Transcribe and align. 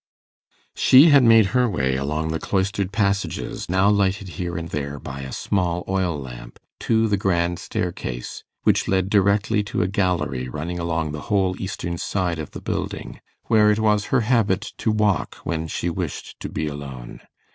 She 0.75 1.09
had 1.09 1.21
made 1.23 1.45
her 1.53 1.69
way 1.69 1.95
along 1.95 2.29
the 2.29 2.39
cloistered 2.39 2.91
passages, 2.91 3.69
now 3.69 3.87
lighted 3.87 4.29
here 4.29 4.57
and 4.57 4.67
there 4.67 4.97
by 4.97 5.19
a 5.21 5.31
small 5.31 5.83
oil 5.87 6.17
lamp, 6.19 6.57
to 6.79 7.07
the 7.07 7.17
grand 7.17 7.59
staircase, 7.59 8.43
which 8.63 8.87
led 8.87 9.11
directly 9.11 9.61
to 9.65 9.83
a 9.83 9.87
gallery 9.87 10.49
running 10.49 10.79
along 10.79 11.11
the 11.11 11.21
whole 11.29 11.55
eastern 11.61 11.99
side 11.99 12.39
of 12.39 12.49
the 12.49 12.61
building, 12.61 13.21
where 13.45 13.69
it 13.69 13.77
was 13.77 14.05
her 14.05 14.21
habit 14.21 14.73
to 14.79 14.89
walk 14.89 15.35
when 15.43 15.67
she 15.67 15.87
wished 15.87 16.39
to 16.39 16.49
be 16.49 16.65
alone. 16.65 17.21